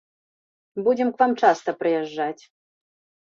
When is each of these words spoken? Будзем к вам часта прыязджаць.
Будзем 0.87 1.11
к 1.13 1.19
вам 1.23 1.31
часта 1.45 1.75
прыязджаць. 1.81 2.43